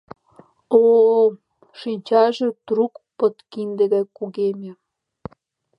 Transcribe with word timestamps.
—О-о-о!..— 0.79 1.27
шинчаже 1.79 2.47
трук 2.67 2.93
подкинде 3.17 3.85
гай 3.93 4.05
кугеме. 4.17 4.71